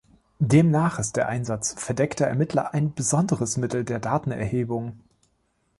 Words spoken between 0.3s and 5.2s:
Demnach ist der Einsatz Verdeckter Ermittler ein "Besonderes Mittel der Datenerhebung".